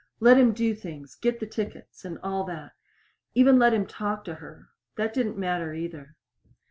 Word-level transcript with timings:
Let 0.19 0.39
him 0.39 0.51
do 0.53 0.73
things 0.73 1.13
get 1.13 1.39
the 1.39 1.45
tickets 1.45 2.05
and 2.05 2.17
all 2.23 2.43
that. 2.45 2.71
Even 3.35 3.59
let 3.59 3.71
him 3.71 3.85
talk 3.85 4.23
to 4.25 4.33
her. 4.33 4.69
That 4.95 5.13
didn't 5.13 5.37
matter 5.37 5.75
either. 5.75 6.15